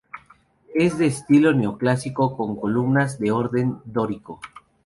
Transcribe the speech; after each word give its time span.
Es 0.73 0.97
de 0.97 1.05
estilo 1.05 1.53
neoclásico 1.53 2.35
con 2.35 2.59
columnas 2.59 3.19
de 3.19 3.31
orden 3.31 3.77
dórico. 3.85 4.39